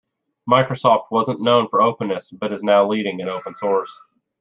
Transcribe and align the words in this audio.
Microsoft 0.49 1.11
wasn't 1.11 1.41
known 1.43 1.67
for 1.67 1.79
openness 1.79 2.31
but 2.31 2.51
is 2.51 2.63
now 2.63 2.87
leading 2.87 3.19
in 3.19 3.29
open 3.29 3.53
source. 3.53 3.93